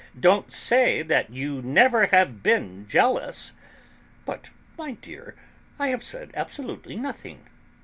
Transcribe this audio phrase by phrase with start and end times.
[0.19, 3.53] Don't say that you never have been jealous!"
[4.25, 5.35] "But, my dear,
[5.77, 7.45] I have said absolutely nothing.